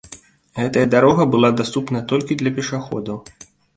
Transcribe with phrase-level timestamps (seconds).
[0.61, 3.21] Гэтая дарога была даступная толькі для пешаходаў.